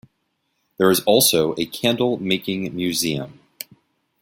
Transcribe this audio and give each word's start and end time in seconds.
There 0.79 0.89
is 0.89 1.01
also 1.01 1.53
a 1.59 1.65
candle 1.67 2.17
making 2.17 2.75
museum. 2.75 3.39